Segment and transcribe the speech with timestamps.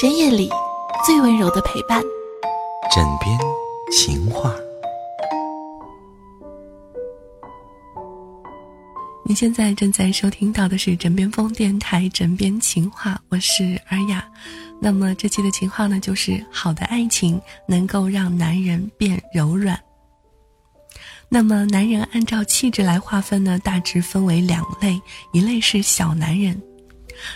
[0.00, 0.48] 深夜里
[1.04, 2.00] 最温柔的陪伴，
[2.94, 3.36] 枕边
[3.90, 4.54] 情话。
[9.24, 14.24] 你现在正在收听到的是枕边风电台《枕边情话》，我是尔雅。
[14.80, 19.76] 那么这期的情话呢，就是好的爱情能够让男人变柔软。
[21.28, 25.02] 那么男人按照气质来划分呢，大致分为两类，
[25.32, 26.62] 一类是小男人。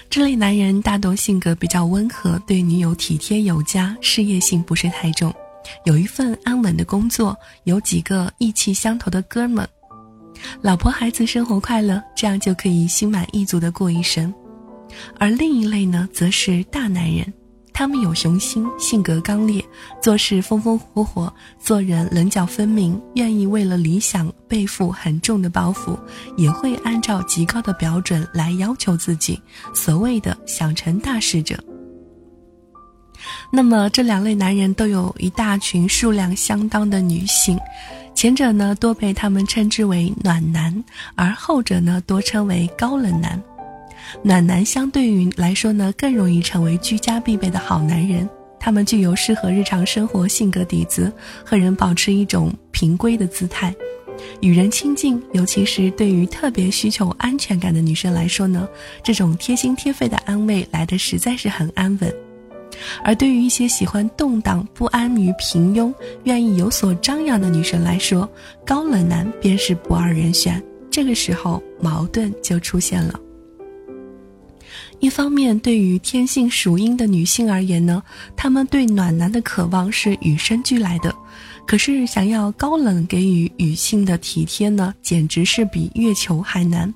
[0.09, 5.35] 这类男人大多性格比较温和，对女友体贴有加，事业心不是太重，
[5.85, 9.69] 有一份安稳的工作，有几个意气相投的哥们，
[10.61, 14.33] 老婆孩子生活快乐，这样就可以心满意足的过一生。
[15.19, 17.33] 而另一类呢，则是大男人。
[17.75, 19.65] 他们有雄心，性格刚烈，
[20.01, 25.99] 做事风风火火，做人棱角分明，愿意为了理想背负很重的包袱，
[26.37, 29.41] 也会按照极高的标准来要求自己。
[29.75, 31.59] 所谓的想成大事者。
[33.51, 37.59] 那么这两类男人都有一大群数量相当的女性，
[38.15, 43.43] 前者呢多被他们称之为暖男，而后者呢多称为高冷男。
[44.23, 48.29] 暖男相对于来说呢，更容易成为居家必备的好男人。
[48.59, 51.13] 他们具有适合日常生活性格底子，
[51.45, 53.75] 和人保持一种平规的姿态，
[54.41, 55.21] 与人亲近。
[55.33, 58.69] 尤其是对于特别需求安全感的女生来说呢，
[59.03, 62.15] 这种贴心贴肺的安慰来的实在是很安稳。
[63.03, 65.93] 而对于一些喜欢动荡、不安于平庸、
[66.25, 68.29] 愿意有所张扬的女生来说，
[68.65, 70.63] 高冷男便是不二人选。
[70.91, 73.19] 这个时候，矛盾就出现了。
[75.03, 78.01] 一方面，对于天性属阴的女性而言呢，
[78.37, 81.13] 她们对暖男的渴望是与生俱来的。
[81.67, 86.95] 可是，想要高冷给予女性的体贴呢，简直是比月球还难。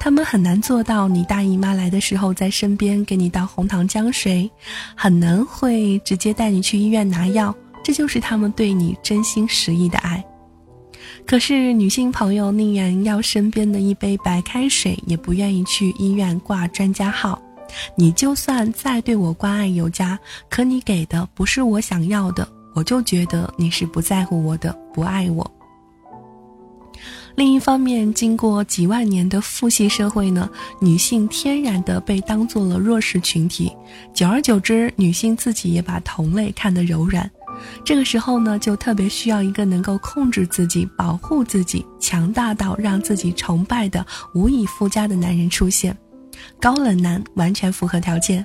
[0.00, 4.50] 他们很难做到你大姨妈来的时候在身边给你倒红糖姜水，
[4.96, 7.54] 很难会直接带你去医院拿药。
[7.84, 10.24] 这就是他们对你真心实意的爱。
[11.28, 17.38] 可是，女性朋友宁愿要身边的一杯白开水，也不愿意去医院挂专家号。
[17.94, 20.18] 你就算再对我关爱有加，
[20.48, 25.48] 可你给的不是我想要的，我就觉得你是不在乎我的，不爱我。
[27.34, 30.48] 另一方面，经过几万年的父系社会呢，
[30.80, 33.70] 女性天然的被当做了弱势群体，
[34.14, 37.30] 久而久之，女性自己也把同类看得柔软。
[37.84, 44.04] 这个时候呢，就特别需要一个能够控制自己、保护自己、强大到让自己崇拜的
[44.34, 45.96] 无以复加的男人出现。
[46.60, 48.44] 高冷男完全符合条件。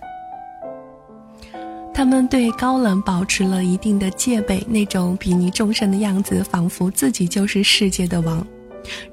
[1.94, 8.46] 他们对高冷保持了一定的戒备，那种睥睨众生的样子，仿佛自己就是世界的王。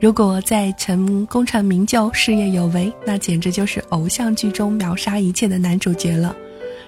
[0.01, 6.35] 如果再成功成名就、事业有为，那简直就是偶像剧中秒杀一切的男主角了。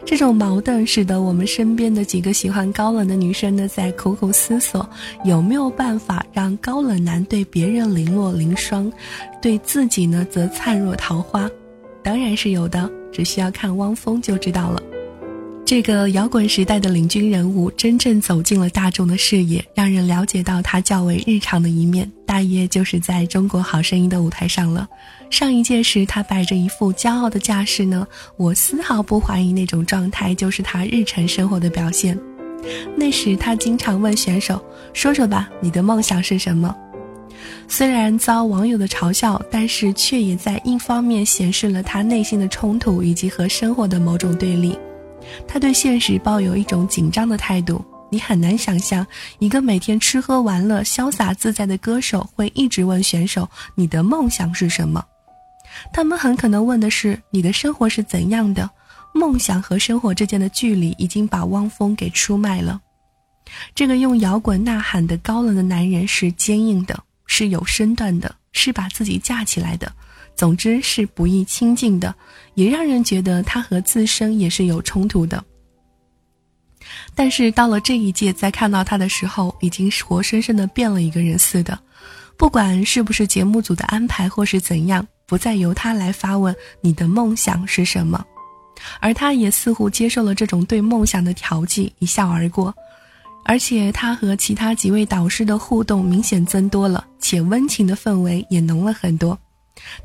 [0.04, 4.86] 这种矛盾使得我们身边的几个喜欢高冷的女生呢，在苦苦思索
[5.24, 8.92] 有没有办法让高冷男对别人零落零霜，
[9.40, 11.48] 对自己呢则灿若桃花。
[12.02, 14.82] 当然是有的，只需要看汪峰就知道了。
[15.64, 24.88] 这个摇滚时代的领军人物，真正走进了大众的视野，让人了解到他较为日常的一面，大约就是在中国好声音的舞台上了。
[25.28, 32.18] 上一届时，他摆着一副骄傲的架势呢，我丝毫不怀疑那种状态就是他日常生活的表现。
[32.96, 34.58] 那时，他经常问选手
[34.94, 36.74] ：“说说吧，你的梦想是什么？”
[37.68, 44.78] 虽然遭网友的嘲笑，但是却也在一方面显示了他内心的冲突以及和生活的某种对立。
[45.46, 49.06] 他对现实抱有一种紧张的态度，你很难想象
[49.38, 55.02] 一个每天吃喝玩乐、潇洒自在的歌手会一直问选手：“你的梦想是什么？”
[55.94, 58.68] 他们很可能问的是：“你的生活是怎样的？”
[59.14, 62.78] 梦想和生活之间的距离已经把汪峰给出卖了。
[63.74, 69.90] 这个用摇滚呐喊的高冷的男人是坚硬的，是有身段的，是把自己架起来的。
[70.36, 72.14] 总之是不易亲近的，
[72.56, 75.42] 也让人觉得他和自身也是有冲突的。
[77.14, 81.78] 但是到了这一届，在看到他的时候，已经活生生的变了一个人似的。
[82.36, 88.24] 不管是不是节目组的安排，或是怎样，不再由他来发问你的梦想是什么，
[89.00, 92.74] 而他也似乎接受了这种对梦想的调剂，一笑而过。
[93.44, 99.38] 而且他和其他几位导师的互动明显增多了，且温情的氛围也浓了很多。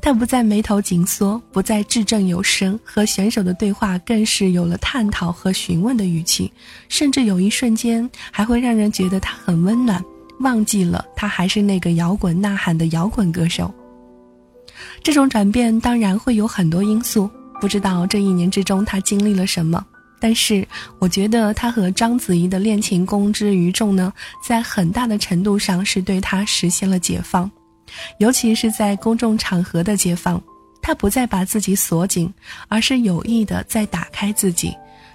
[0.00, 6.52] 他不再眉头紧缩，不再掷正有声，和选手的对话更是有了探讨和询问的语气，
[6.88, 10.04] 甚至有一瞬间还会让人觉得他很温暖，
[10.40, 13.72] 忘记了他还是那个摇滚呐喊的摇滚歌手。
[15.02, 17.28] 这种转变当然会有很多因素，
[17.60, 19.84] 不知道这一年之中他经历了什么。
[20.20, 20.66] 但是
[20.98, 24.12] 我觉得他和章子怡的恋情公之于众呢，
[24.44, 27.48] 在很大的程度上是对他实现了解放，
[28.18, 30.42] 尤其是在公众场合的解放。
[30.80, 32.32] 他不再把自己锁紧，
[32.68, 34.74] 而是有意的在打开自己，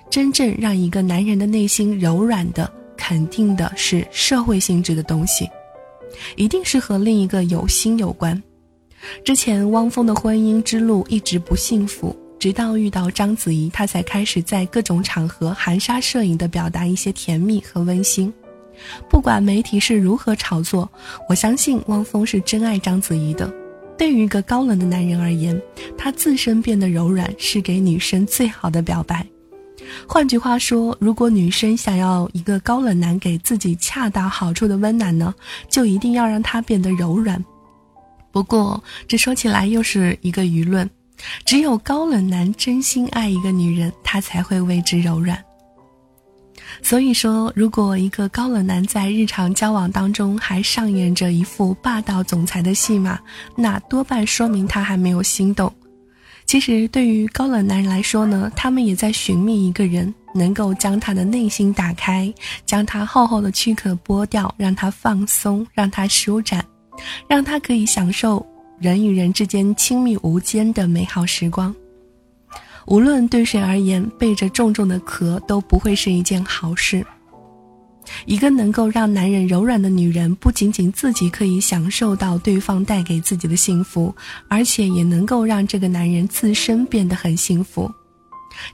[0.09, 5.49] 真正让一个男人的内心柔软的，肯定的是社会性质的东西，
[6.35, 8.39] 一定是和另一个有心有关。
[9.25, 18.31] 之前汪峰的婚姻之路一直不幸福，直到遇到章子怡，他才开始在各种场合含沙射影的表达一些甜蜜和温馨。
[19.09, 20.89] 不管媒体是如何炒作，
[21.29, 23.51] 我相信汪峰是真爱章子怡的。
[23.97, 25.59] 对于一个高冷的男人而言，
[25.97, 29.25] 他自身变得柔软是给女生最好的表白。
[30.07, 35.33] 换句话说，如果女生想要一个高冷男给自己恰到好处的温暖呢，
[35.69, 37.43] 就一定要让他变得柔软。
[38.31, 40.89] 不过，这说起来又是一个舆论：
[41.45, 45.37] 只有高冷男真心爱一个女人，他才会为之柔软。
[46.81, 53.19] 所以说，如果一个高冷男在日常交往当中还上演着一副霸道总裁的戏码，
[53.55, 55.71] 那多半说明他还没有心动。
[56.45, 62.31] 其实，对于高冷男人来说呢，他们也在寻觅一个人，能够将他的内心打开，
[62.65, 66.63] 将他厚厚的躯壳剥掉，让他放松，让他舒展，
[67.29, 68.45] 让他可以享受
[68.77, 71.73] 人与人之间亲密无间的美好时光。
[72.85, 77.05] 无论对谁而言，背着重重的壳都不会是一件好事。
[78.25, 84.13] 一个能够让男人柔软的女人，不仅仅自己可以享受到对方带给自己的幸福，
[84.49, 87.89] 而且也能够让这个男人自身变得很幸福。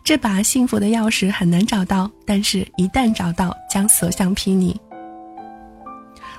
[0.04, 4.76] 这把幸福的钥匙很难找到，但是一旦找到，将所向披靡。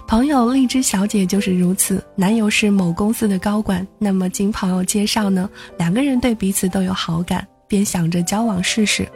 [0.08, 7.46] 朋友荔枝小姐就是如此，男友是某公司的高管，那么经朋友介绍呢，两个人对彼此都有好感。
[7.70, 9.06] 便想着交往试试，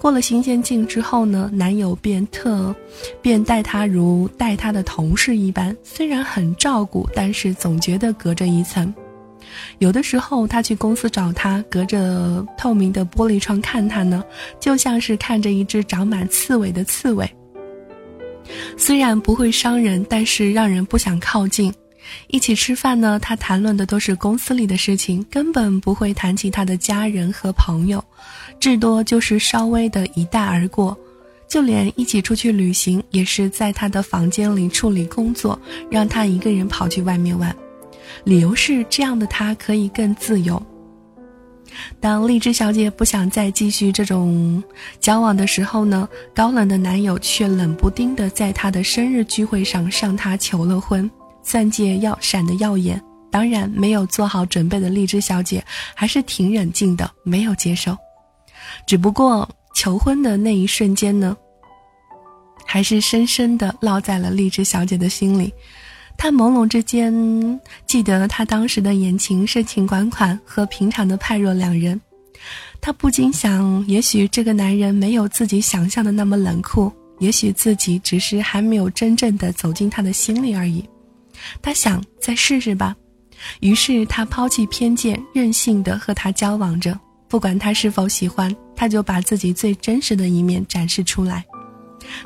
[0.00, 2.72] 过了新鲜劲之后呢，男友便特，
[3.20, 8.94] 便待她如待他的同事一般，虽然很照顾，但是总觉得隔着一层。
[9.78, 14.22] 有的时候他去公司找她，隔着透明的玻璃窗看她呢，
[14.60, 17.28] 就像是看着一只长满刺猬的刺猬。
[18.76, 21.74] 虽然不会伤人，但是让人不想靠近。
[22.28, 28.04] 一起吃饭呢，他谈论的都是公司里的事情，根本不会谈起他的家人和朋友，
[28.60, 30.96] 至多就是稍微的一带而过。
[31.48, 35.58] 就连一起出去旅行，也是在他的房间里处理工作，
[35.90, 37.56] 让他一个人跑去外面玩。
[38.24, 40.62] 理由是这样的，他可以更自由。
[42.00, 44.62] 当荔枝小姐不想再继续这种
[45.00, 51.10] 交往的时候呢，高冷的男友却冷不丁的在她的生日聚会上向她求了婚。
[51.42, 55.64] 钻戒要闪得耀眼，当然没有做好准备的荔枝小姐
[55.94, 57.96] 还是挺冷静的，没有接受。
[58.86, 61.36] 只不过求婚的那一瞬间呢，
[62.66, 65.52] 还是深深的烙在了荔枝小姐的心里。
[66.16, 72.00] 她朦胧之间记得他当时的眼情深情款款和平常的判若两人，
[72.80, 80.84] 她不禁想：也许这个男人没有自己想象的那么冷酷，也许自己只是还没有真正的走进他的心里而已。
[81.62, 82.94] 他想再试试吧，
[83.60, 86.98] 于是他抛弃偏见，任性的和他交往着。
[87.28, 91.44] 不管他是否喜欢，他就把自己最真实的一面展示出来。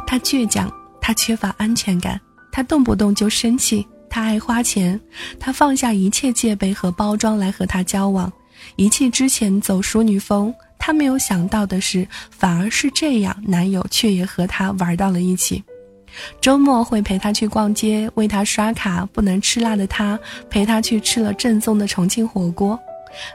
[0.06, 2.20] 他倔强，他缺乏安全感，
[2.52, 5.00] 他动不动就生气，他爱花钱，
[5.40, 8.32] 他放下一切戒备和包装来和他交往，
[8.76, 10.54] 一气之前走淑女风。
[10.78, 15.62] 他没有想到的是，反而是这样，男友却也和他玩到了一起。
[16.40, 19.06] 周末会陪他去逛街，为他刷卡。
[19.12, 22.78] 不能吃辣的他，陪他去吃了正宗的重庆火锅。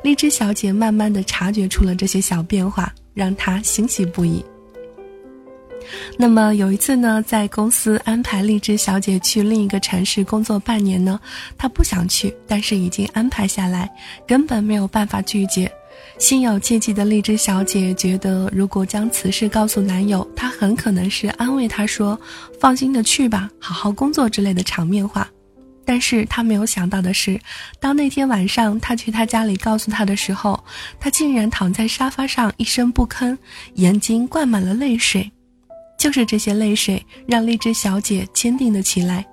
[0.01, 4.43] 荔枝小姐慢慢的察觉出了这些小变化，让她欣喜不已。
[6.17, 11.19] 那么有一次呢，在公司安排荔枝小姐去另一个城市工作半年呢，
[11.57, 13.89] 她不想去，但是已经安排下来，
[14.27, 15.72] 根本没有办法拒绝。
[16.19, 22.19] 心有芥蒂的荔枝小姐觉得，如果将此事告诉男友，他很可能是安慰他说
[22.59, 25.29] ：“放心的去吧，好好工作”之类的场面话。
[25.86, 27.39] 但是她没有想到的是，
[27.79, 30.62] 当那天晚上他去他家里告诉他的时候，
[31.00, 33.38] 他竟然躺在沙发上一声不吭，
[33.75, 35.31] 眼睛灌满了泪水。
[35.97, 39.25] 就是这些泪水，让荔枝小姐坚定了起来。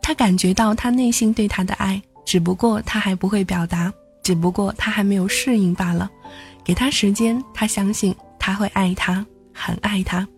[0.00, 3.92] 她感觉到他内心对她的爱，只不过他还不会表达。
[4.28, 6.06] 只不过他还没有适应罢了，
[6.62, 10.28] 给他时间，他相信他会爱他，很爱他。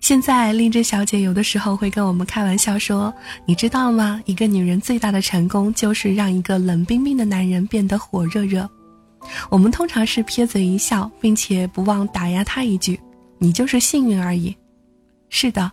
[0.00, 3.12] 现在荔枝小姐有的时候会跟我们开玩笑说
[3.44, 4.22] ：“你知道吗？
[4.24, 8.70] 一个女人最大的成功就是让一个冷冰冰的男人变得火热热。”
[9.50, 13.00] 我们通常是撇嘴一笑，并且不忘打压他一句
[13.38, 14.56] ：“你就是幸运而已。”
[15.28, 15.68] 是的，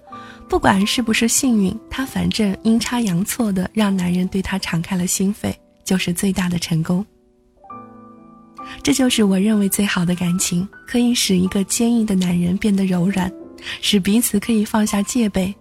[0.50, 5.54] 不管是不是幸运，他反正阴差阳错的让男人对他敞开了心扉，
[5.90, 7.04] 就是最大的成功。
[8.84, 13.32] 这就是我认为最好的感情，可以使一个坚硬的男人变得柔软，
[13.82, 15.52] 使彼此可以放下戒备，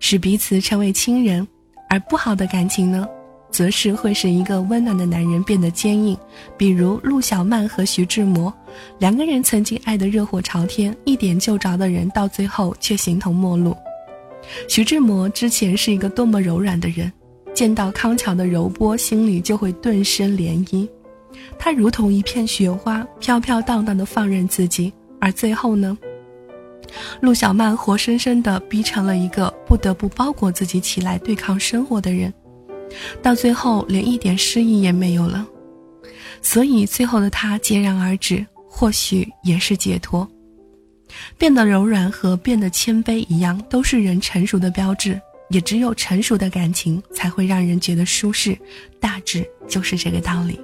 [0.00, 1.46] 使彼此成为亲人。
[1.88, 3.06] 而不好的感情呢？
[3.52, 6.18] 则是会使一个温暖的男人变得坚硬，
[6.56, 8.52] 比如陆小曼和徐志摩，
[8.98, 13.76] 两个人曾经爱得热火朝天，一点就着的人，到最后却形同陌路。
[14.68, 17.12] 徐志摩之前是一个多么柔软的人，
[17.54, 20.88] 见到康桥的柔波，心里就会顿生涟漪。
[21.58, 25.96] 他如同一片雪花，飘飘荡荡的放任自己，而最后呢？
[27.20, 32.32] 陆小曼活生生的逼成了一个不得不包裹自己起来对抗生活的人。
[33.22, 35.46] 到最后连一点诗意也没有了，
[36.42, 40.28] 所以最后的他戛然而止，或许也是解脱。
[41.38, 45.18] 变得柔软和变得谦卑一样，都是人成熟的标志。
[45.48, 48.56] 也只有成熟的感情才会让人觉得舒适，
[49.00, 50.58] 大致就是这个道理。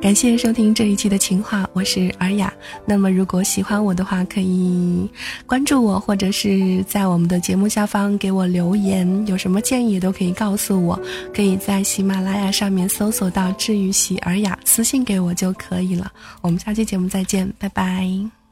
[0.00, 2.52] 感谢收听这一期的情话，我是尔雅。
[2.86, 5.10] 那么，如果喜欢我的话，可以
[5.44, 10.98] 关注我，或者是在我们的节目下方给我留言，有什么建议也都可以告诉我。
[11.34, 16.12] 可以在喜马拉雅上面搜索到“治愈系尔雅”，私信给我就可以了。
[16.42, 18.45] 我们下期节目再见，拜拜。